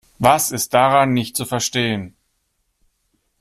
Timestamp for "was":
0.17-0.49